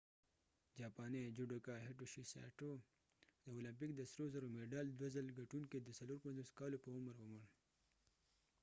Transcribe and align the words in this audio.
جاپانی 0.79 1.21
جوډوکا 1.35 1.75
هیټوشي 1.85 2.23
سایټو 2.31 2.71
judoka 2.75 2.85
hitoshi 2.85 3.11
saitoد 3.43 3.47
اولمپک 3.49 3.89
د 3.95 4.01
سرو 4.11 4.25
زرو 4.33 4.47
مډال 4.55 4.87
دوه 4.99 5.09
څل 5.15 5.27
ګټونکې 5.39 5.77
د 5.81 5.89
54 5.99 6.57
کالو 6.59 6.77
په 6.83 6.89
عمر 6.97 7.15
ومړ 7.19 7.41